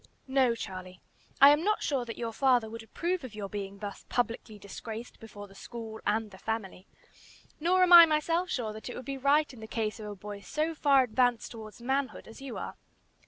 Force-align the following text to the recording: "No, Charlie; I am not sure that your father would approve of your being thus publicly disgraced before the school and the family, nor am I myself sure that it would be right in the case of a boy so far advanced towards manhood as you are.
"No, 0.27 0.55
Charlie; 0.55 0.99
I 1.39 1.51
am 1.51 1.63
not 1.63 1.83
sure 1.83 2.05
that 2.05 2.17
your 2.17 2.33
father 2.33 2.67
would 2.71 2.81
approve 2.81 3.23
of 3.23 3.35
your 3.35 3.47
being 3.49 3.77
thus 3.77 4.03
publicly 4.09 4.57
disgraced 4.57 5.19
before 5.19 5.47
the 5.47 5.53
school 5.53 6.01
and 6.07 6.31
the 6.31 6.39
family, 6.39 6.87
nor 7.59 7.83
am 7.83 7.93
I 7.93 8.07
myself 8.07 8.49
sure 8.49 8.73
that 8.73 8.89
it 8.89 8.95
would 8.95 9.05
be 9.05 9.19
right 9.19 9.53
in 9.53 9.59
the 9.59 9.67
case 9.67 9.99
of 9.99 10.07
a 10.07 10.15
boy 10.15 10.39
so 10.41 10.73
far 10.73 11.03
advanced 11.03 11.51
towards 11.51 11.83
manhood 11.83 12.27
as 12.27 12.41
you 12.41 12.57
are. 12.57 12.77